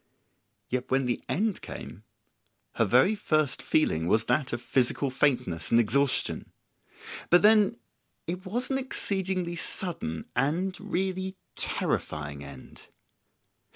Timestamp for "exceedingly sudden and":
8.79-10.75